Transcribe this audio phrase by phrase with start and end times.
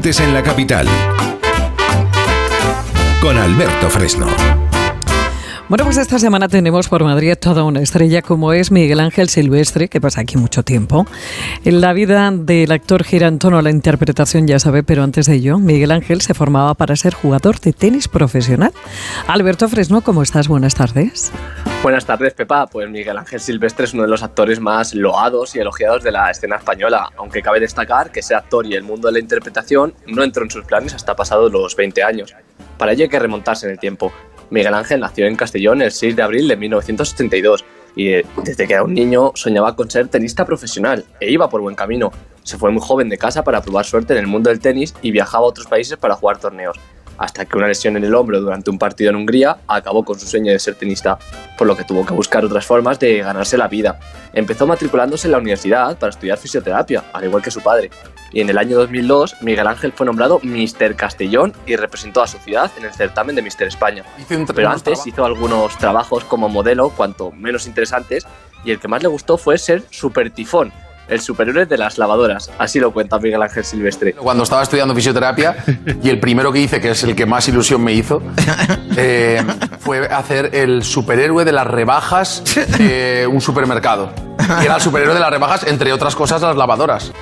[0.00, 0.86] deportes en la capital.
[3.20, 4.26] Con Alberto Fresno.
[5.68, 9.88] Bueno, pues esta semana tenemos por Madrid toda una estrella como es Miguel Ángel Silvestre,
[9.88, 11.06] que pasa aquí mucho tiempo.
[11.64, 15.26] En la vida del actor gira en torno a la interpretación, ya sabe, pero antes
[15.26, 18.72] de ello, Miguel Ángel se formaba para ser jugador de tenis profesional.
[19.28, 20.48] Alberto Fresno, ¿cómo estás?
[20.48, 21.30] Buenas tardes.
[21.82, 22.66] Buenas tardes, Pepa.
[22.66, 26.30] Pues Miguel Ángel Silvestre es uno de los actores más loados y elogiados de la
[26.30, 30.22] escena española, aunque cabe destacar que ese actor y el mundo de la interpretación no
[30.22, 32.34] entró en sus planes hasta pasados los 20 años.
[32.76, 34.12] Para ello hay que remontarse en el tiempo.
[34.50, 37.64] Miguel Ángel nació en Castellón el 6 de abril de 1972
[37.96, 41.62] y eh, desde que era un niño soñaba con ser tenista profesional e iba por
[41.62, 42.12] buen camino.
[42.42, 45.12] Se fue muy joven de casa para probar suerte en el mundo del tenis y
[45.12, 46.78] viajaba a otros países para jugar torneos
[47.20, 50.26] hasta que una lesión en el hombro durante un partido en Hungría acabó con su
[50.26, 51.18] sueño de ser tenista,
[51.58, 54.00] por lo que tuvo que buscar otras formas de ganarse la vida.
[54.32, 57.90] Empezó matriculándose en la universidad para estudiar fisioterapia, al igual que su padre,
[58.32, 62.38] y en el año 2002 Miguel Ángel fue nombrado Mister Castellón y representó a su
[62.38, 64.02] ciudad en el certamen de Mister España.
[64.54, 68.26] Pero antes hizo algunos trabajos como modelo, cuanto menos interesantes,
[68.64, 70.72] y el que más le gustó fue ser super tifón,
[71.10, 72.50] el superhéroe de las lavadoras.
[72.58, 74.14] Así lo cuenta Miguel Ángel Silvestre.
[74.14, 75.56] Cuando estaba estudiando fisioterapia,
[76.02, 78.22] y el primero que hice, que es el que más ilusión me hizo,
[78.96, 79.42] eh,
[79.80, 82.42] fue hacer el superhéroe de las rebajas
[82.78, 84.12] de un supermercado.
[84.62, 87.12] Y era el superhéroe de las rebajas, entre otras cosas, las lavadoras.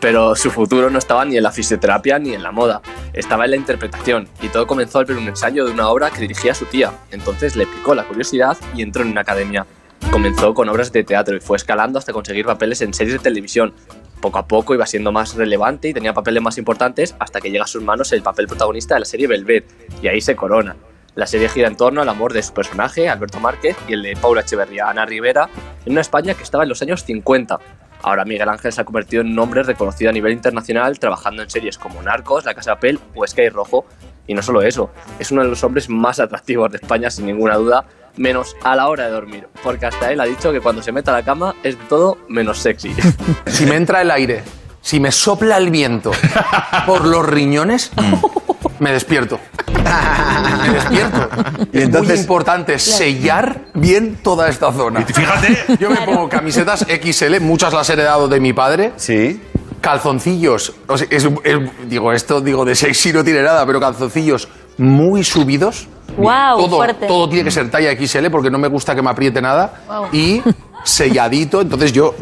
[0.00, 3.52] Pero su futuro no estaba ni en la fisioterapia ni en la moda, estaba en
[3.52, 6.64] la interpretación, y todo comenzó al ver un ensayo de una obra que dirigía su
[6.64, 6.92] tía.
[7.12, 9.64] Entonces le picó la curiosidad y entró en una academia.
[10.10, 13.74] Comenzó con obras de teatro y fue escalando hasta conseguir papeles en series de televisión.
[14.20, 17.64] Poco a poco iba siendo más relevante y tenía papeles más importantes hasta que llega
[17.64, 19.64] a sus manos el papel protagonista de la serie Velvet,
[20.02, 20.76] y ahí se corona.
[21.14, 24.16] La serie gira en torno al amor de su personaje, Alberto Márquez, y el de
[24.16, 25.48] Paula Echeverría, Ana Rivera,
[25.84, 27.58] en una España que estaba en los años 50.
[28.02, 31.50] Ahora Miguel Ángel se ha convertido en un hombre reconocido a nivel internacional, trabajando en
[31.50, 33.84] series como Narcos, La Casa de Papel o Sky Rojo.
[34.26, 37.56] Y no solo eso, es uno de los hombres más atractivos de España, sin ninguna
[37.56, 37.84] duda,
[38.16, 41.10] menos a la hora de dormir, porque hasta él ha dicho que cuando se mete
[41.10, 42.94] a la cama es de todo menos sexy.
[43.46, 44.42] Si me entra el aire,
[44.80, 46.10] si me sopla el viento
[46.86, 47.90] por los riñones,
[48.80, 49.38] me despierto.
[50.64, 51.28] Me despierto.
[51.72, 55.02] Y es muy importante sellar bien toda esta zona.
[55.02, 55.76] Fíjate.
[55.78, 58.92] Yo me pongo camisetas XL, muchas las he heredado de mi padre.
[58.96, 59.40] Sí.
[59.80, 64.48] Calzoncillos, o sea, es- es- digo, esto digo de sexy no tiene nada, pero calzoncillos
[64.78, 65.88] muy subidos.
[66.16, 67.06] Guau, todo, fuerte.
[67.06, 69.82] todo tiene que ser talla XL porque no me gusta que me apriete nada.
[69.86, 70.06] Guau.
[70.12, 70.42] Y
[70.84, 72.14] selladito, entonces yo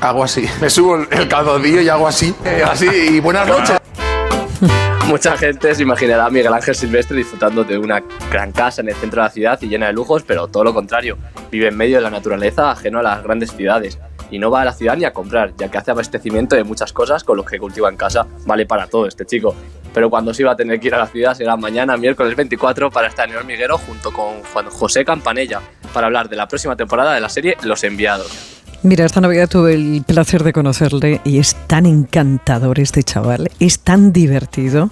[0.00, 0.46] hago así.
[0.60, 3.78] Me subo el- el calzoncillo y hago así, eh, así, y buenas noches.
[5.06, 8.94] Mucha gente se imaginará a Miguel Ángel Silvestre disfrutando de una gran casa en el
[8.94, 11.18] centro de la ciudad y llena de lujos, pero todo lo contrario.
[11.50, 13.98] Vive en medio de la naturaleza, ajeno a las grandes ciudades.
[14.30, 16.92] Y no va a la ciudad ni a comprar, ya que hace abastecimiento de muchas
[16.94, 18.26] cosas con lo que cultiva en casa.
[18.46, 19.54] Vale para todo este chico.
[19.94, 22.90] Pero cuando sí va a tener que ir a la ciudad será mañana, miércoles 24,
[22.90, 25.60] para estar en el hormiguero junto con Juan José Campanella,
[25.92, 28.58] para hablar de la próxima temporada de la serie Los Enviados.
[28.82, 33.78] Mira, esta Navidad tuve el placer de conocerle y es tan encantador este chaval, es
[33.80, 34.90] tan divertido.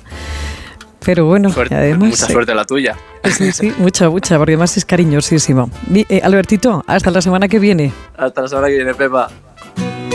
[1.05, 2.11] Pero bueno, Suerte- además...
[2.11, 2.97] mucha eh, suerte la tuya.
[3.25, 5.71] Sí, sí, mucha, mucha, porque además es cariñosísimo.
[5.93, 7.93] Eh, Albertito, hasta la semana que viene.
[8.17, 9.31] Hasta la semana que viene, Pepa.